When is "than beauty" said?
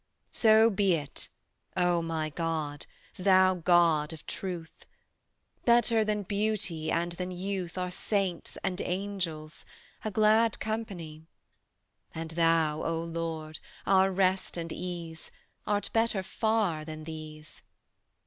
6.03-6.89